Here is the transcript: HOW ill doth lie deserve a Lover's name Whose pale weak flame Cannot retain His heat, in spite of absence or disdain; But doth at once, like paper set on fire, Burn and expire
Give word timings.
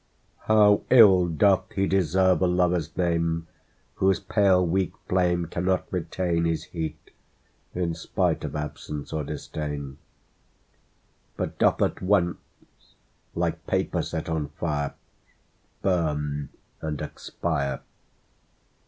HOW 0.47 0.81
ill 0.89 1.27
doth 1.27 1.77
lie 1.77 1.85
deserve 1.85 2.41
a 2.41 2.47
Lover's 2.47 2.97
name 2.97 3.45
Whose 3.97 4.19
pale 4.19 4.65
weak 4.65 4.93
flame 5.07 5.45
Cannot 5.45 5.85
retain 5.93 6.45
His 6.45 6.63
heat, 6.63 7.11
in 7.75 7.93
spite 7.93 8.43
of 8.43 8.55
absence 8.55 9.13
or 9.13 9.23
disdain; 9.23 9.99
But 11.37 11.59
doth 11.59 11.79
at 11.83 12.01
once, 12.01 12.39
like 13.35 13.67
paper 13.67 14.01
set 14.01 14.27
on 14.27 14.49
fire, 14.49 14.95
Burn 15.83 16.49
and 16.81 16.99
expire 16.99 17.81